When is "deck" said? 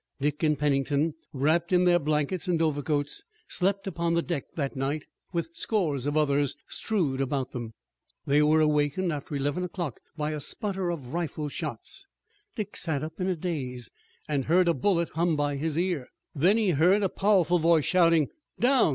4.23-4.45